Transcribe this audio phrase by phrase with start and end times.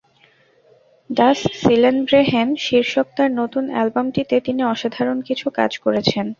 [1.09, 6.25] ডাস সিলেনব্রেহেন শীর্ষক তাঁর নতুন অ্যালবামটিতে তিনি অসাধারণ কিছু কাজ করেছেন।